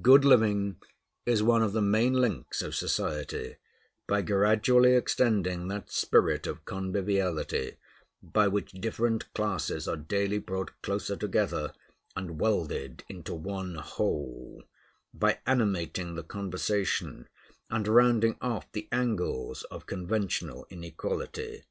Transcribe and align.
Good 0.00 0.24
living 0.24 0.80
is 1.26 1.42
one 1.42 1.62
of 1.62 1.74
the 1.74 1.82
main 1.82 2.14
links 2.14 2.62
of 2.62 2.74
society, 2.74 3.56
by 4.08 4.22
gradually 4.22 4.94
extending 4.96 5.68
that 5.68 5.90
spirit 5.92 6.46
of 6.46 6.64
conviviality 6.64 7.76
by 8.22 8.48
which 8.48 8.70
different 8.72 9.30
classes 9.34 9.86
are 9.86 9.98
daily 9.98 10.38
brought 10.38 10.72
closer 10.80 11.14
together 11.14 11.74
and 12.16 12.40
welded 12.40 13.04
into 13.06 13.34
one 13.34 13.74
whole; 13.74 14.62
by 15.12 15.40
animating 15.46 16.14
the 16.14 16.24
conversation, 16.24 17.28
and 17.68 17.86
rounding 17.86 18.38
off 18.40 18.64
the 18.72 18.88
angles 18.90 19.64
of 19.64 19.84
conventional 19.84 20.66
inequality. 20.70 21.64